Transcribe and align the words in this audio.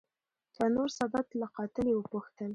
دانور 0.55 0.89
سادات 0.97 1.27
له 1.39 1.47
قاتل 1.55 1.85
یې 1.89 1.95
وپوښتل 1.97 2.49